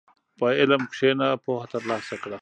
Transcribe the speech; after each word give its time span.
په 0.39 0.45
علم 0.59 0.81
کښېنه، 0.91 1.27
پوهه 1.43 1.65
ترلاسه 1.73 2.15
کړه. 2.21 2.29